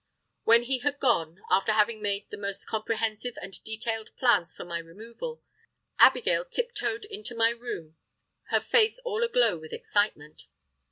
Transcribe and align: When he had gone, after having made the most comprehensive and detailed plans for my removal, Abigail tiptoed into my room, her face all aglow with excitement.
When 0.45 0.63
he 0.63 0.79
had 0.79 0.97
gone, 0.99 1.43
after 1.51 1.73
having 1.73 2.01
made 2.01 2.27
the 2.31 2.35
most 2.37 2.65
comprehensive 2.65 3.35
and 3.39 3.63
detailed 3.63 4.09
plans 4.17 4.55
for 4.55 4.65
my 4.65 4.79
removal, 4.79 5.43
Abigail 5.99 6.43
tiptoed 6.43 7.05
into 7.05 7.35
my 7.35 7.49
room, 7.51 7.97
her 8.49 8.59
face 8.61 8.97
all 9.05 9.21
aglow 9.21 9.59
with 9.59 9.73
excitement. 9.73 10.47